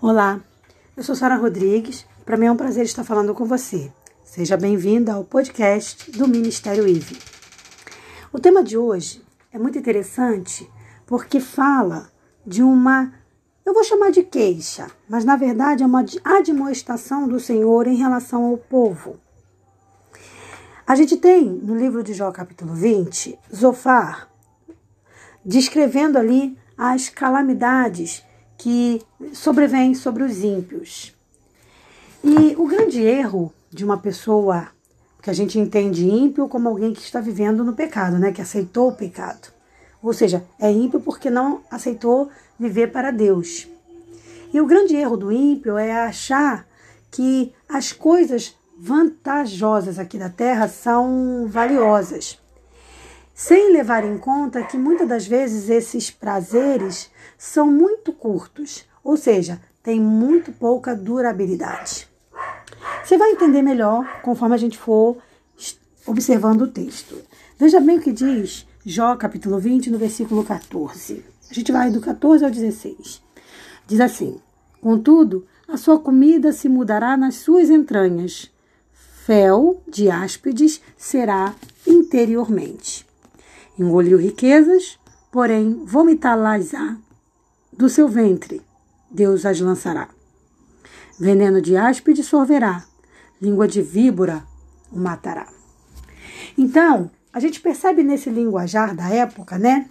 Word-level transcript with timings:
Olá, 0.00 0.40
eu 0.96 1.02
sou 1.02 1.16
Sara 1.16 1.34
Rodrigues. 1.34 2.06
Para 2.24 2.36
mim 2.36 2.46
é 2.46 2.52
um 2.52 2.56
prazer 2.56 2.84
estar 2.84 3.02
falando 3.02 3.34
com 3.34 3.44
você. 3.44 3.92
Seja 4.22 4.56
bem-vinda 4.56 5.14
ao 5.14 5.24
podcast 5.24 6.12
do 6.12 6.28
Ministério 6.28 6.86
IVE. 6.86 7.18
O 8.32 8.38
tema 8.38 8.62
de 8.62 8.78
hoje 8.78 9.20
é 9.52 9.58
muito 9.58 9.76
interessante 9.76 10.70
porque 11.04 11.40
fala 11.40 12.12
de 12.46 12.62
uma, 12.62 13.12
eu 13.66 13.74
vou 13.74 13.82
chamar 13.82 14.12
de 14.12 14.22
queixa, 14.22 14.86
mas 15.08 15.24
na 15.24 15.34
verdade 15.34 15.82
é 15.82 15.86
uma 15.86 16.04
admoestação 16.22 17.26
do 17.26 17.40
Senhor 17.40 17.88
em 17.88 17.96
relação 17.96 18.44
ao 18.44 18.56
povo. 18.56 19.18
A 20.86 20.94
gente 20.94 21.16
tem 21.16 21.44
no 21.44 21.76
livro 21.76 22.04
de 22.04 22.14
Jó, 22.14 22.30
capítulo 22.30 22.72
20, 22.72 23.36
Zofar 23.52 24.28
descrevendo 25.44 26.18
ali 26.18 26.56
as 26.76 27.08
calamidades 27.08 28.22
que 28.58 29.00
sobrevém 29.32 29.94
sobre 29.94 30.24
os 30.24 30.42
ímpios. 30.42 31.14
E 32.22 32.56
o 32.58 32.66
grande 32.66 33.00
erro 33.00 33.52
de 33.70 33.84
uma 33.84 33.96
pessoa 33.96 34.68
que 35.22 35.30
a 35.30 35.32
gente 35.32 35.58
entende 35.58 36.08
ímpio 36.08 36.48
como 36.48 36.68
alguém 36.68 36.92
que 36.92 37.00
está 37.00 37.20
vivendo 37.20 37.64
no 37.64 37.72
pecado, 37.72 38.18
né, 38.18 38.32
que 38.32 38.42
aceitou 38.42 38.88
o 38.88 38.94
pecado. 38.94 39.48
Ou 40.02 40.12
seja, 40.12 40.44
é 40.60 40.70
ímpio 40.70 41.00
porque 41.00 41.30
não 41.30 41.62
aceitou 41.70 42.28
viver 42.58 42.88
para 42.88 43.10
Deus. 43.10 43.68
E 44.52 44.60
o 44.60 44.66
grande 44.66 44.96
erro 44.96 45.16
do 45.16 45.32
ímpio 45.32 45.78
é 45.78 45.92
achar 45.92 46.66
que 47.10 47.52
as 47.68 47.92
coisas 47.92 48.56
vantajosas 48.78 49.98
aqui 49.98 50.18
da 50.18 50.28
terra 50.28 50.68
são 50.68 51.46
valiosas 51.48 52.38
sem 53.38 53.72
levar 53.72 54.04
em 54.04 54.18
conta 54.18 54.64
que 54.64 54.76
muitas 54.76 55.06
das 55.06 55.24
vezes 55.24 55.70
esses 55.70 56.10
prazeres 56.10 57.08
são 57.38 57.70
muito 57.70 58.12
curtos, 58.12 58.84
ou 59.04 59.16
seja, 59.16 59.60
têm 59.80 60.00
muito 60.00 60.50
pouca 60.50 60.92
durabilidade. 60.92 62.08
Você 63.04 63.16
vai 63.16 63.30
entender 63.30 63.62
melhor 63.62 64.22
conforme 64.22 64.56
a 64.56 64.58
gente 64.58 64.76
for 64.76 65.18
observando 66.04 66.62
o 66.62 66.66
texto. 66.66 67.14
Veja 67.56 67.78
bem 67.78 67.98
o 67.98 68.02
que 68.02 68.10
diz 68.10 68.66
Jó, 68.84 69.14
capítulo 69.14 69.60
20, 69.60 69.88
no 69.90 69.98
versículo 69.98 70.42
14. 70.42 71.24
A 71.48 71.54
gente 71.54 71.70
vai 71.70 71.92
do 71.92 72.00
14 72.00 72.44
ao 72.44 72.50
16. 72.50 73.22
Diz 73.86 74.00
assim: 74.00 74.40
Contudo, 74.80 75.46
a 75.68 75.76
sua 75.76 76.00
comida 76.00 76.52
se 76.52 76.68
mudará 76.68 77.16
nas 77.16 77.36
suas 77.36 77.70
entranhas, 77.70 78.50
fel 78.92 79.80
de 79.86 80.10
áspides 80.10 80.80
será 80.96 81.54
interiormente. 81.86 82.97
Engoliu 83.78 84.18
riquezas, 84.18 84.98
porém 85.30 85.84
vomitá-las-á 85.84 86.96
do 87.72 87.88
seu 87.88 88.08
ventre, 88.08 88.60
Deus 89.10 89.46
as 89.46 89.60
lançará. 89.60 90.08
Veneno 91.18 91.62
de 91.62 91.76
áspide 91.76 92.24
sorverá, 92.24 92.84
língua 93.40 93.68
de 93.68 93.80
víbora 93.80 94.42
o 94.90 94.98
matará. 94.98 95.46
Então, 96.56 97.10
a 97.32 97.40
gente 97.40 97.60
percebe 97.60 98.02
nesse 98.02 98.30
linguajar 98.30 98.94
da 98.94 99.08
época, 99.10 99.58
né, 99.58 99.88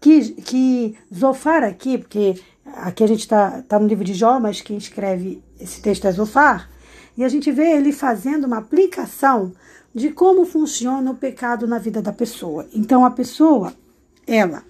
que, 0.00 0.32
que 0.42 0.98
Zofar 1.14 1.62
aqui, 1.62 1.98
porque 1.98 2.40
aqui 2.64 3.04
a 3.04 3.06
gente 3.06 3.20
está 3.20 3.62
tá 3.62 3.78
no 3.78 3.86
livro 3.86 4.04
de 4.04 4.14
Jó, 4.14 4.40
mas 4.40 4.60
quem 4.60 4.76
escreve 4.76 5.42
esse 5.60 5.80
texto 5.80 6.06
é 6.06 6.12
Zofar, 6.12 6.68
e 7.16 7.24
a 7.24 7.28
gente 7.28 7.50
vê 7.50 7.76
ele 7.76 7.92
fazendo 7.92 8.46
uma 8.46 8.58
aplicação 8.58 9.52
de 9.98 10.10
como 10.10 10.46
funciona 10.46 11.10
o 11.10 11.14
pecado 11.14 11.66
na 11.66 11.78
vida 11.78 12.00
da 12.00 12.12
pessoa. 12.12 12.66
Então, 12.72 13.04
a 13.04 13.10
pessoa, 13.10 13.74
ela, 14.26 14.62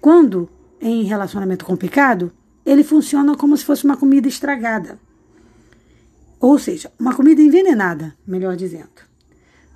quando 0.00 0.48
em 0.80 1.02
relacionamento 1.04 1.64
com 1.64 1.72
o 1.72 1.78
pecado, 1.78 2.30
ele 2.64 2.84
funciona 2.84 3.36
como 3.36 3.56
se 3.56 3.64
fosse 3.64 3.84
uma 3.84 3.96
comida 3.96 4.28
estragada. 4.28 4.98
Ou 6.38 6.58
seja, 6.58 6.92
uma 6.98 7.14
comida 7.14 7.40
envenenada, 7.40 8.14
melhor 8.26 8.54
dizendo. 8.54 8.90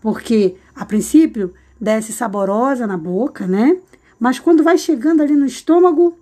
Porque, 0.01 0.57
a 0.75 0.85
princípio, 0.85 1.55
desce 1.81 2.13
saborosa 2.13 2.87
na 2.87 2.97
boca, 2.97 3.47
né? 3.47 3.79
Mas 4.19 4.39
quando 4.39 4.63
vai 4.63 4.79
chegando 4.79 5.23
ali 5.23 5.35
no 5.35 5.47
estômago, 5.47 6.17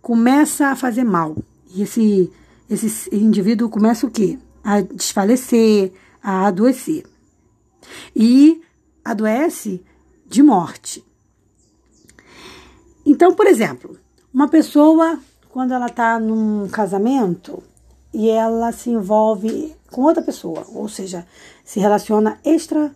começa 0.00 0.68
a 0.68 0.76
fazer 0.76 1.04
mal. 1.04 1.36
E 1.74 1.82
esse, 1.82 2.30
esse 2.68 3.14
indivíduo 3.14 3.68
começa 3.68 4.06
o 4.06 4.10
quê? 4.10 4.38
A 4.62 4.80
desfalecer, 4.80 5.92
a 6.22 6.46
adoecer 6.46 7.04
e 8.14 8.62
adoece 9.04 9.84
de 10.26 10.42
morte. 10.42 11.04
Então, 13.06 13.34
por 13.34 13.46
exemplo, 13.46 13.98
uma 14.32 14.48
pessoa, 14.48 15.18
quando 15.50 15.72
ela 15.72 15.86
está 15.86 16.18
num 16.18 16.68
casamento 16.68 17.62
e 18.12 18.28
ela 18.28 18.72
se 18.72 18.90
envolve 18.90 19.74
com 19.90 20.02
outra 20.02 20.22
pessoa, 20.22 20.64
ou 20.74 20.88
seja, 20.88 21.26
se 21.64 21.78
relaciona 21.78 22.38
extra, 22.44 22.92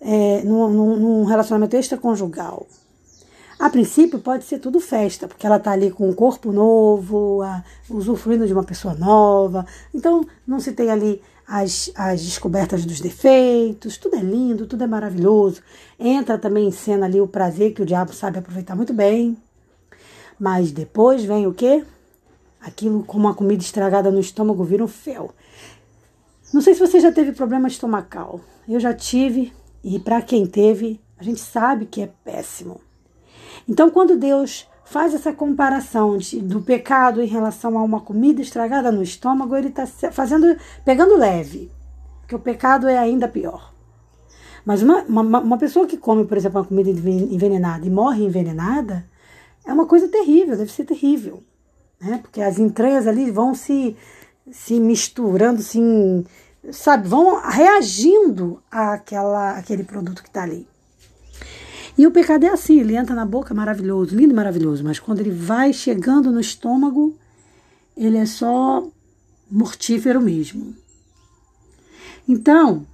é, 0.00 0.42
num, 0.42 0.68
num 0.70 1.24
relacionamento 1.24 1.76
extraconjugal. 1.76 2.66
A 3.60 3.68
princípio 3.68 4.18
pode 4.18 4.44
ser 4.44 4.58
tudo 4.58 4.80
festa, 4.80 5.28
porque 5.28 5.46
ela 5.46 5.58
está 5.58 5.72
ali 5.72 5.90
com 5.90 6.08
um 6.08 6.14
corpo 6.14 6.50
novo, 6.50 7.42
a, 7.42 7.62
usufruindo 7.90 8.46
de 8.46 8.54
uma 8.54 8.64
pessoa 8.64 8.94
nova. 8.94 9.66
Então 9.94 10.26
não 10.46 10.58
se 10.58 10.72
tem 10.72 10.90
ali 10.90 11.20
as, 11.50 11.90
as 11.96 12.22
descobertas 12.22 12.84
dos 12.84 13.00
defeitos, 13.00 13.96
tudo 13.96 14.14
é 14.14 14.20
lindo, 14.20 14.66
tudo 14.66 14.84
é 14.84 14.86
maravilhoso. 14.86 15.60
Entra 15.98 16.38
também 16.38 16.68
em 16.68 16.70
cena 16.70 17.06
ali 17.06 17.20
o 17.20 17.26
prazer 17.26 17.74
que 17.74 17.82
o 17.82 17.86
diabo 17.86 18.12
sabe 18.12 18.38
aproveitar 18.38 18.76
muito 18.76 18.94
bem. 18.94 19.36
Mas 20.38 20.70
depois 20.70 21.24
vem 21.24 21.48
o 21.48 21.52
quê? 21.52 21.84
Aquilo 22.60 23.02
como 23.02 23.26
uma 23.26 23.34
comida 23.34 23.64
estragada 23.64 24.12
no 24.12 24.20
estômago 24.20 24.62
vira 24.62 24.84
um 24.84 24.88
fel. 24.88 25.34
Não 26.54 26.60
sei 26.60 26.72
se 26.74 26.80
você 26.80 27.00
já 27.00 27.10
teve 27.10 27.32
problema 27.32 27.66
estomacal. 27.66 28.40
Eu 28.68 28.78
já 28.78 28.94
tive, 28.94 29.52
e 29.82 29.98
para 29.98 30.22
quem 30.22 30.46
teve, 30.46 31.00
a 31.18 31.24
gente 31.24 31.40
sabe 31.40 31.84
que 31.84 32.00
é 32.00 32.12
péssimo. 32.24 32.80
Então, 33.68 33.90
quando 33.90 34.16
Deus 34.16 34.68
faz 34.90 35.14
essa 35.14 35.32
comparação 35.32 36.18
de, 36.18 36.40
do 36.40 36.60
pecado 36.60 37.22
em 37.22 37.26
relação 37.26 37.78
a 37.78 37.82
uma 37.82 38.00
comida 38.00 38.42
estragada 38.42 38.90
no 38.90 39.04
estômago, 39.04 39.54
ele 39.54 39.68
está 39.68 39.86
fazendo, 39.86 40.56
pegando 40.84 41.16
leve, 41.16 41.70
porque 42.20 42.34
o 42.34 42.40
pecado 42.40 42.88
é 42.88 42.98
ainda 42.98 43.28
pior. 43.28 43.72
Mas 44.64 44.82
uma, 44.82 45.02
uma, 45.04 45.40
uma, 45.40 45.58
pessoa 45.58 45.86
que 45.86 45.96
come, 45.96 46.24
por 46.24 46.36
exemplo, 46.36 46.60
uma 46.60 46.66
comida 46.66 46.90
envenenada 46.90 47.86
e 47.86 47.90
morre 47.90 48.24
envenenada, 48.24 49.08
é 49.64 49.72
uma 49.72 49.86
coisa 49.86 50.08
terrível, 50.08 50.56
deve 50.56 50.72
ser 50.72 50.84
terrível. 50.84 51.40
Né? 52.00 52.18
Porque 52.20 52.42
as 52.42 52.58
entranhas 52.58 53.06
ali 53.06 53.30
vão 53.30 53.54
se, 53.54 53.96
se 54.50 54.80
misturando, 54.80 55.62
se, 55.62 55.78
sabe, 56.72 57.06
vão 57.06 57.40
reagindo 57.40 58.60
àquela, 58.68 59.52
àquele 59.56 59.84
produto 59.84 60.20
que 60.20 60.28
está 60.28 60.42
ali. 60.42 60.66
E 61.96 62.06
o 62.06 62.10
pecado 62.10 62.44
é 62.44 62.48
assim, 62.48 62.80
ele 62.80 62.96
entra 62.96 63.14
na 63.14 63.26
boca, 63.26 63.52
maravilhoso, 63.52 64.16
lindo 64.16 64.34
maravilhoso, 64.34 64.82
mas 64.84 64.98
quando 64.98 65.20
ele 65.20 65.30
vai 65.30 65.72
chegando 65.72 66.30
no 66.30 66.40
estômago, 66.40 67.16
ele 67.96 68.16
é 68.16 68.26
só 68.26 68.88
mortífero 69.50 70.20
mesmo. 70.20 70.74
Então, 72.26 72.86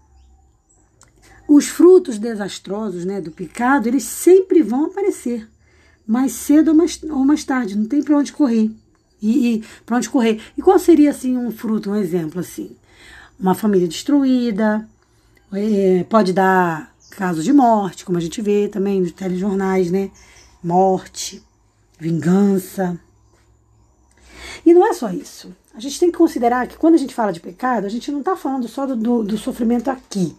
os 1.49 1.67
frutos 1.67 2.19
desastrosos 2.19 3.05
né, 3.05 3.21
do 3.21 3.31
pecado, 3.31 3.87
eles 3.87 4.03
sempre 4.03 4.63
vão 4.63 4.87
aparecer, 4.87 5.49
mais 6.07 6.33
cedo 6.33 6.69
ou 6.69 6.75
mais, 6.75 7.01
ou 7.03 7.25
mais 7.25 7.45
tarde, 7.45 7.77
não 7.77 7.87
tem 7.87 8.03
para 8.03 8.17
onde 8.17 8.33
correr. 8.33 8.71
E, 9.21 9.55
e 9.55 9.65
para 9.85 9.97
onde 9.97 10.11
correr. 10.11 10.41
E 10.57 10.63
qual 10.63 10.79
seria 10.79 11.11
assim 11.11 11.37
um 11.37 11.51
fruto, 11.51 11.91
um 11.91 11.97
exemplo 11.97 12.41
assim? 12.41 12.77
Uma 13.39 13.55
família 13.55 13.89
destruída, 13.89 14.89
é, 15.53 16.05
pode 16.09 16.33
dar 16.33 16.95
casos 17.17 17.45
de 17.45 17.53
morte, 17.53 18.05
como 18.05 18.19
a 18.19 18.21
gente 18.21 18.43
vê 18.43 18.69
também 18.69 19.01
nos 19.01 19.13
telejornais, 19.13 19.91
né? 19.91 20.11
Morte, 20.63 21.43
vingança. 21.99 23.01
E 24.65 24.75
não 24.75 24.87
é 24.87 24.93
só 24.93 25.11
isso. 25.11 25.55
A 25.75 25.81
gente 25.81 25.99
tem 25.99 26.11
que 26.11 26.19
considerar 26.19 26.67
que 26.67 26.77
quando 26.77 26.95
a 26.95 26.99
gente 26.99 27.15
fala 27.15 27.33
de 27.33 27.41
pecado, 27.41 27.87
a 27.87 27.89
gente 27.89 28.11
não 28.13 28.21
está 28.21 28.37
falando 28.37 28.69
só 28.69 28.87
do, 28.87 28.95
do, 28.95 29.23
do 29.25 29.39
sofrimento 29.39 29.91
aqui. 29.91 30.37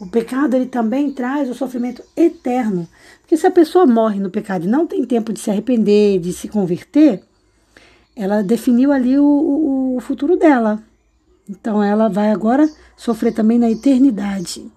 O 0.00 0.06
pecado 0.06 0.56
ele 0.56 0.66
também 0.66 1.12
traz 1.12 1.50
o 1.50 1.54
sofrimento 1.54 2.02
eterno. 2.16 2.88
Porque 3.20 3.36
se 3.36 3.46
a 3.46 3.50
pessoa 3.50 3.86
morre 3.86 4.18
no 4.18 4.30
pecado 4.30 4.64
e 4.64 4.68
não 4.68 4.86
tem 4.86 5.04
tempo 5.04 5.32
de 5.32 5.40
se 5.40 5.50
arrepender, 5.50 6.18
de 6.18 6.32
se 6.32 6.48
converter, 6.48 7.22
ela 8.16 8.42
definiu 8.42 8.92
ali 8.92 9.18
o, 9.18 9.24
o, 9.24 9.96
o 9.96 10.00
futuro 10.00 10.36
dela. 10.36 10.82
Então 11.48 11.82
ela 11.82 12.08
vai 12.08 12.30
agora 12.30 12.68
sofrer 12.96 13.32
também 13.32 13.58
na 13.58 13.70
eternidade. 13.70 14.70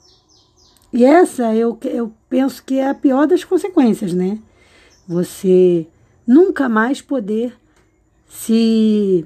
E 0.94 1.04
essa 1.04 1.56
eu, 1.56 1.78
eu 1.86 2.14
penso 2.30 2.64
que 2.64 2.78
é 2.78 2.88
a 2.88 2.94
pior 2.94 3.26
das 3.26 3.44
consequências, 3.44 4.14
né? 4.14 4.38
Você 5.08 5.88
nunca 6.26 6.70
mais 6.70 7.02
poder 7.02 7.58
se 8.28 9.26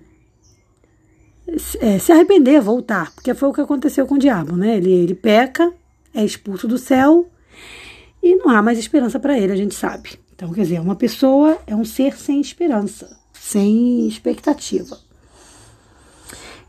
é, 1.79 1.99
se 1.99 2.11
arrepender, 2.11 2.61
voltar, 2.61 3.13
porque 3.13 3.33
foi 3.33 3.49
o 3.49 3.53
que 3.53 3.61
aconteceu 3.61 4.07
com 4.07 4.15
o 4.15 4.19
diabo, 4.19 4.55
né? 4.55 4.77
Ele, 4.77 4.91
ele 4.91 5.13
peca, 5.15 5.73
é 6.13 6.23
expulso 6.23 6.67
do 6.67 6.77
céu 6.77 7.29
e 8.23 8.35
não 8.35 8.49
há 8.49 8.61
mais 8.61 8.79
esperança 8.79 9.19
para 9.19 9.37
ele, 9.37 9.53
a 9.53 9.55
gente 9.57 9.75
sabe. 9.75 10.19
Então, 10.33 10.51
quer 10.53 10.61
dizer, 10.61 10.79
uma 10.79 10.95
pessoa 10.95 11.57
é 11.65 11.75
um 11.75 11.83
ser 11.83 12.17
sem 12.17 12.39
esperança, 12.39 13.17
sem 13.33 14.07
expectativa. 14.07 14.97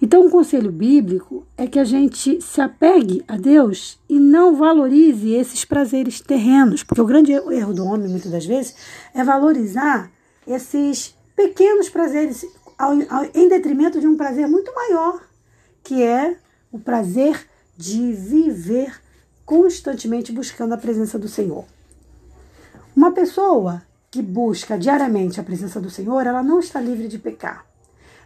Então, 0.00 0.24
um 0.24 0.30
conselho 0.30 0.70
bíblico 0.70 1.44
é 1.56 1.66
que 1.66 1.78
a 1.78 1.84
gente 1.84 2.40
se 2.40 2.60
apegue 2.60 3.24
a 3.26 3.36
Deus 3.36 3.98
e 4.08 4.18
não 4.18 4.54
valorize 4.54 5.32
esses 5.32 5.64
prazeres 5.64 6.20
terrenos, 6.20 6.84
porque 6.84 7.00
o 7.00 7.06
grande 7.06 7.32
erro 7.32 7.74
do 7.74 7.84
homem, 7.84 8.08
muitas 8.08 8.30
das 8.30 8.46
vezes, 8.46 8.76
é 9.12 9.24
valorizar 9.24 10.10
esses 10.46 11.16
pequenos 11.34 11.88
prazeres 11.88 12.46
ao, 12.78 12.92
ao, 13.10 13.24
em 13.34 13.48
detrimento 13.48 14.00
de 14.00 14.06
um 14.06 14.16
prazer 14.16 14.46
muito 14.46 14.72
maior, 14.72 15.20
que 15.82 16.02
é 16.02 16.36
o 16.70 16.78
prazer 16.78 17.46
de 17.76 18.12
viver 18.12 19.00
constantemente 19.44 20.30
buscando 20.30 20.74
a 20.74 20.78
presença 20.78 21.18
do 21.18 21.28
Senhor. 21.28 21.64
Uma 22.94 23.12
pessoa 23.12 23.82
que 24.10 24.22
busca 24.22 24.78
diariamente 24.78 25.40
a 25.40 25.44
presença 25.44 25.80
do 25.80 25.90
Senhor, 25.90 26.26
ela 26.26 26.42
não 26.42 26.60
está 26.60 26.80
livre 26.80 27.08
de 27.08 27.18
pecar. 27.18 27.67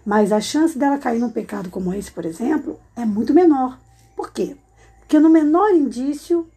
Mas 0.04 0.32
a 0.32 0.40
chance 0.40 0.78
dela 0.78 0.98
cair 0.98 1.20
num 1.20 1.30
pecado 1.30 1.70
como 1.70 1.94
esse, 1.94 2.10
por 2.10 2.24
exemplo, 2.24 2.78
é 2.96 3.04
muito 3.04 3.32
menor. 3.32 3.78
Por 4.16 4.32
quê? 4.32 4.56
Porque 5.00 5.20
no 5.20 5.30
menor 5.30 5.70
indício, 5.70 6.48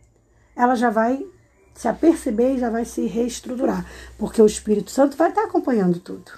ela 0.56 0.76
já 0.76 0.90
vai 0.90 1.26
se 1.74 1.88
aperceber 1.88 2.56
e 2.56 2.60
já 2.60 2.70
vai 2.70 2.86
se 2.86 3.06
reestruturar. 3.06 3.86
Porque 4.18 4.42
o 4.42 4.46
Espírito 4.46 4.90
Santo 4.90 5.18
vai 5.18 5.30
estar 5.30 5.44
acompanhando 5.44 6.00
tudo. 6.00 6.32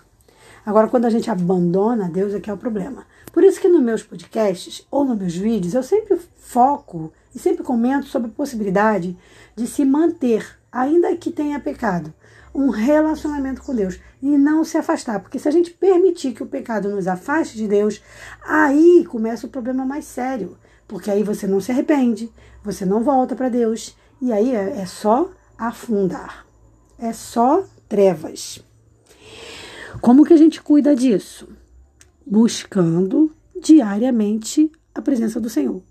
Agora, 0.66 0.90
quando 0.90 1.06
a 1.06 1.10
gente 1.10 1.32
abandona 1.32 2.10
Deus, 2.10 2.34
é 2.34 2.42
que 2.42 2.50
é 2.50 2.54
o 2.54 2.58
problema. 2.58 3.06
Por 3.32 3.44
isso 3.44 3.62
que 3.62 3.70
nos 3.70 3.82
meus 3.82 4.04
podcasts 4.04 4.86
ou 4.92 5.06
nos 5.06 5.18
meus 5.18 5.36
vídeos, 5.36 5.74
eu 5.74 5.84
sempre 5.84 6.20
foco 6.36 7.14
e 7.34 7.40
sempre 7.40 7.64
comento 7.64 8.08
sobre 8.08 8.30
a 8.30 8.34
possibilidade 8.34 9.18
de 9.56 9.68
se 9.68 9.86
manter, 9.86 10.46
ainda 10.72 11.16
que 11.16 11.32
tenha 11.32 11.60
pecado, 11.60 12.14
um 12.54 12.70
relacionamento 12.70 13.62
com 13.62 13.76
Deus 13.76 14.00
e 14.22 14.38
não 14.38 14.64
se 14.64 14.78
afastar, 14.78 15.20
porque 15.20 15.40
se 15.40 15.48
a 15.48 15.52
gente 15.52 15.72
permitir 15.72 16.34
que 16.34 16.44
o 16.44 16.48
pecado 16.48 16.90
nos 16.90 17.08
afaste 17.08 17.56
de 17.56 17.68
Deus, 17.68 18.02
aí 18.46 19.06
começa 19.10 19.46
o 19.46 19.50
problema 19.50 19.86
mais 19.86 20.06
sério, 20.06 20.58
porque 20.88 21.12
aí 21.12 21.24
você 21.24 21.46
não 21.46 21.60
se 21.60 21.72
arrepende, 21.72 22.32
você 22.64 22.86
não 22.86 23.04
volta 23.04 23.36
para 23.36 23.50
Deus 23.50 23.96
e 24.22 24.32
aí 24.32 24.56
é, 24.56 24.80
é 24.80 24.86
só 24.86 25.30
afundar, 25.58 26.46
é 26.98 27.14
só 27.14 27.64
trevas. 27.88 28.64
Como 30.02 30.26
que 30.26 30.34
a 30.34 30.38
gente 30.38 30.62
cuida 30.62 30.96
disso? 30.96 31.50
Buscando 32.26 33.32
diariamente 33.60 34.72
a 34.94 35.02
presença 35.02 35.40
do 35.40 35.50
Senhor. 35.50 35.82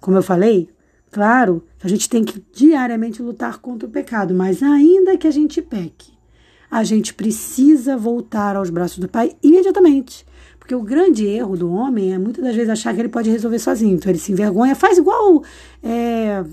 Como 0.00 0.16
eu 0.16 0.22
falei, 0.22 0.70
Claro 1.10 1.64
a 1.82 1.88
gente 1.88 2.08
tem 2.08 2.24
que 2.24 2.44
diariamente 2.52 3.22
lutar 3.22 3.58
contra 3.58 3.88
o 3.88 3.90
pecado, 3.90 4.34
mas 4.34 4.62
ainda 4.62 5.16
que 5.16 5.26
a 5.26 5.30
gente 5.30 5.62
peque, 5.62 6.12
a 6.70 6.84
gente 6.84 7.14
precisa 7.14 7.96
voltar 7.96 8.56
aos 8.56 8.70
braços 8.70 8.98
do 8.98 9.08
Pai 9.08 9.36
imediatamente. 9.42 10.26
Porque 10.58 10.74
o 10.74 10.82
grande 10.82 11.26
erro 11.26 11.56
do 11.56 11.72
homem 11.72 12.12
é 12.12 12.18
muitas 12.18 12.44
das 12.44 12.54
vezes 12.54 12.68
achar 12.68 12.94
que 12.94 13.00
ele 13.00 13.08
pode 13.08 13.30
resolver 13.30 13.58
sozinho. 13.58 13.94
Então 13.94 14.12
ele 14.12 14.18
se 14.18 14.32
envergonha, 14.32 14.74
faz 14.74 14.98
igual. 14.98 15.42
É, 15.82 16.44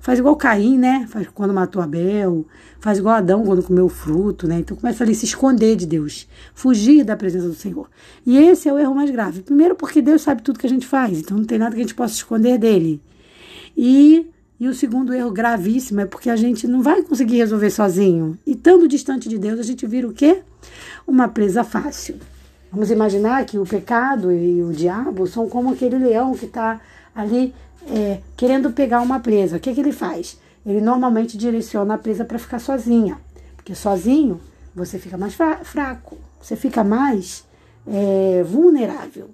faz 0.00 0.18
igual 0.18 0.34
Caim, 0.34 0.78
né? 0.78 1.06
Faz 1.08 1.28
quando 1.28 1.52
matou 1.52 1.82
Abel, 1.82 2.46
faz 2.80 2.98
igual 2.98 3.16
Adão 3.16 3.44
quando 3.44 3.62
comeu 3.62 3.84
o 3.84 3.88
fruto, 3.90 4.48
né? 4.48 4.60
Então 4.60 4.74
começa 4.74 5.04
ali 5.04 5.12
a 5.12 5.14
se 5.14 5.26
esconder 5.26 5.76
de 5.76 5.84
Deus, 5.84 6.26
fugir 6.54 7.04
da 7.04 7.14
presença 7.16 7.46
do 7.48 7.54
Senhor. 7.54 7.88
E 8.24 8.38
esse 8.38 8.66
é 8.66 8.72
o 8.72 8.78
erro 8.78 8.94
mais 8.94 9.10
grave. 9.10 9.42
Primeiro, 9.42 9.74
porque 9.74 10.00
Deus 10.00 10.22
sabe 10.22 10.42
tudo 10.42 10.58
que 10.58 10.66
a 10.66 10.70
gente 10.70 10.86
faz, 10.86 11.18
então 11.18 11.36
não 11.36 11.44
tem 11.44 11.58
nada 11.58 11.74
que 11.74 11.80
a 11.82 11.84
gente 11.84 11.94
possa 11.94 12.14
esconder 12.14 12.56
dele. 12.56 13.00
E, 13.76 14.29
e 14.60 14.68
o 14.68 14.74
segundo 14.74 15.14
erro 15.14 15.30
gravíssimo 15.30 16.02
é 16.02 16.06
porque 16.06 16.28
a 16.28 16.36
gente 16.36 16.68
não 16.68 16.82
vai 16.82 17.02
conseguir 17.02 17.38
resolver 17.38 17.70
sozinho. 17.70 18.38
E 18.46 18.50
estando 18.50 18.86
distante 18.86 19.26
de 19.26 19.38
Deus, 19.38 19.58
a 19.58 19.62
gente 19.62 19.86
vira 19.86 20.06
o 20.06 20.12
quê? 20.12 20.42
Uma 21.06 21.28
presa 21.28 21.64
fácil. 21.64 22.20
Vamos 22.70 22.90
imaginar 22.90 23.46
que 23.46 23.58
o 23.58 23.64
pecado 23.64 24.30
e 24.30 24.62
o 24.62 24.70
diabo 24.70 25.26
são 25.26 25.48
como 25.48 25.72
aquele 25.72 25.96
leão 25.96 26.34
que 26.34 26.44
está 26.44 26.78
ali 27.14 27.54
é, 27.88 28.20
querendo 28.36 28.70
pegar 28.70 29.00
uma 29.00 29.18
presa. 29.18 29.56
O 29.56 29.60
que, 29.60 29.72
que 29.72 29.80
ele 29.80 29.92
faz? 29.92 30.38
Ele 30.64 30.82
normalmente 30.82 31.38
direciona 31.38 31.94
a 31.94 31.98
presa 31.98 32.26
para 32.26 32.38
ficar 32.38 32.58
sozinha. 32.58 33.18
Porque 33.56 33.74
sozinho 33.74 34.38
você 34.74 34.98
fica 34.98 35.16
mais 35.16 35.34
fraco, 35.62 36.18
você 36.38 36.54
fica 36.54 36.84
mais 36.84 37.46
é, 37.86 38.42
vulnerável. 38.42 39.30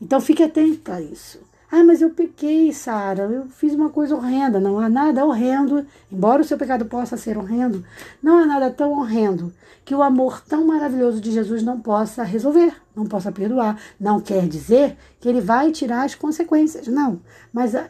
Então 0.00 0.18
fique 0.18 0.42
atento 0.42 0.90
a 0.90 1.00
isso. 1.00 1.38
Ah, 1.70 1.82
mas 1.82 2.00
eu 2.00 2.10
pequei, 2.10 2.72
Sara, 2.72 3.24
eu 3.24 3.46
fiz 3.48 3.74
uma 3.74 3.90
coisa 3.90 4.14
horrenda. 4.14 4.60
Não 4.60 4.78
há 4.78 4.88
nada 4.88 5.24
horrendo, 5.24 5.84
embora 6.10 6.42
o 6.42 6.44
seu 6.44 6.56
pecado 6.56 6.84
possa 6.86 7.16
ser 7.16 7.36
horrendo, 7.36 7.84
não 8.22 8.38
há 8.38 8.46
nada 8.46 8.70
tão 8.70 8.92
horrendo 8.92 9.52
que 9.84 9.94
o 9.94 10.02
amor 10.02 10.42
tão 10.42 10.66
maravilhoso 10.66 11.20
de 11.20 11.30
Jesus 11.30 11.62
não 11.62 11.80
possa 11.80 12.24
resolver, 12.24 12.74
não 12.94 13.06
possa 13.06 13.30
perdoar. 13.30 13.80
Não 13.98 14.20
quer 14.20 14.48
dizer 14.48 14.96
que 15.20 15.28
ele 15.28 15.40
vai 15.40 15.70
tirar 15.70 16.04
as 16.04 16.14
consequências, 16.14 16.88
não. 16.88 17.20
Mas 17.52 17.74
a, 17.74 17.88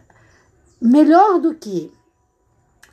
melhor 0.81 1.38
do 1.38 1.55
que. 1.55 1.93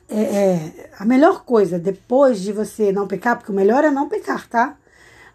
É, 0.08 0.20
é, 0.20 0.90
a 0.98 1.04
melhor 1.04 1.44
coisa 1.44 1.78
depois 1.78 2.40
de 2.40 2.52
você 2.52 2.92
não 2.92 3.06
pecar, 3.06 3.36
porque 3.36 3.52
o 3.52 3.54
melhor 3.54 3.84
é 3.84 3.90
não 3.90 4.08
pecar, 4.08 4.48
tá? 4.48 4.76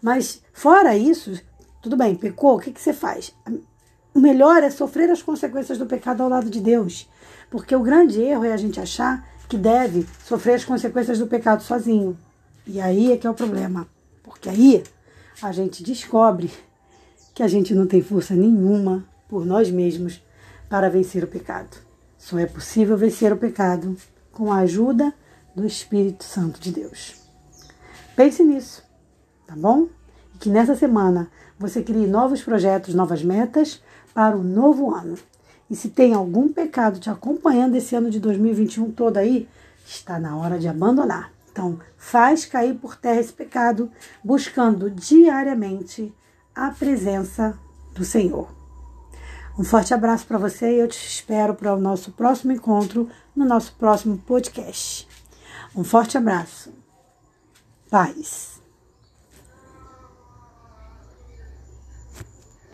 Mas 0.02 0.42
fora 0.52 0.96
isso, 0.96 1.40
tudo 1.82 1.96
bem, 1.96 2.14
pecou, 2.14 2.56
o 2.56 2.60
que, 2.60 2.72
que 2.72 2.80
você 2.80 2.92
faz? 2.92 3.34
O 4.14 4.20
melhor 4.20 4.62
é 4.62 4.70
sofrer 4.70 5.10
as 5.10 5.22
consequências 5.22 5.78
do 5.78 5.86
pecado 5.86 6.22
ao 6.22 6.28
lado 6.28 6.50
de 6.50 6.60
Deus. 6.60 7.08
Porque 7.50 7.74
o 7.74 7.82
grande 7.82 8.20
erro 8.20 8.44
é 8.44 8.52
a 8.52 8.56
gente 8.56 8.80
achar 8.80 9.26
que 9.48 9.56
deve 9.56 10.06
sofrer 10.24 10.54
as 10.54 10.64
consequências 10.64 11.18
do 11.18 11.26
pecado 11.26 11.62
sozinho. 11.62 12.16
E 12.66 12.80
aí 12.80 13.12
é 13.12 13.16
que 13.16 13.26
é 13.26 13.30
o 13.30 13.34
problema. 13.34 13.86
Porque 14.22 14.48
aí 14.48 14.82
a 15.42 15.52
gente 15.52 15.82
descobre 15.82 16.50
que 17.34 17.42
a 17.42 17.48
gente 17.48 17.74
não 17.74 17.86
tem 17.86 18.02
força 18.02 18.34
nenhuma 18.34 19.04
por 19.28 19.44
nós 19.46 19.70
mesmos 19.70 20.22
para 20.68 20.90
vencer 20.90 21.24
o 21.24 21.28
pecado. 21.28 21.76
Só 22.18 22.38
é 22.38 22.46
possível 22.46 22.96
vencer 22.96 23.32
o 23.32 23.36
pecado 23.36 23.96
com 24.30 24.52
a 24.52 24.58
ajuda 24.58 25.12
do 25.54 25.66
Espírito 25.66 26.24
Santo 26.24 26.60
de 26.60 26.70
Deus. 26.70 27.16
Pense 28.14 28.44
nisso, 28.44 28.84
tá 29.46 29.56
bom? 29.56 29.88
Que 30.40 30.48
nessa 30.48 30.74
semana 30.74 31.30
você 31.58 31.82
crie 31.82 32.06
novos 32.06 32.42
projetos, 32.42 32.94
novas 32.94 33.22
metas 33.22 33.82
para 34.12 34.36
o 34.36 34.42
novo 34.42 34.92
ano. 34.92 35.16
E 35.68 35.76
se 35.76 35.90
tem 35.90 36.14
algum 36.14 36.48
pecado 36.48 36.98
te 36.98 37.08
acompanhando 37.08 37.76
esse 37.76 37.94
ano 37.94 38.10
de 38.10 38.18
2021 38.18 38.90
todo 38.90 39.18
aí, 39.18 39.46
está 39.86 40.18
na 40.18 40.36
hora 40.36 40.58
de 40.58 40.66
abandonar. 40.66 41.30
Então, 41.52 41.78
faz 41.96 42.44
cair 42.44 42.74
por 42.74 42.96
terra 42.96 43.20
esse 43.20 43.32
pecado, 43.32 43.90
buscando 44.24 44.90
diariamente 44.90 46.12
a 46.54 46.70
presença 46.70 47.56
do 47.94 48.04
Senhor. 48.04 48.48
Um 49.58 49.64
forte 49.64 49.92
abraço 49.92 50.26
para 50.26 50.38
você 50.38 50.76
e 50.76 50.78
eu 50.78 50.88
te 50.88 50.96
espero 51.06 51.54
para 51.54 51.74
o 51.74 51.80
nosso 51.80 52.12
próximo 52.12 52.52
encontro 52.52 53.08
no 53.36 53.44
nosso 53.44 53.74
próximo 53.74 54.16
podcast. 54.16 55.06
Um 55.76 55.84
forte 55.84 56.16
abraço. 56.16 56.72
Paz. 57.90 58.59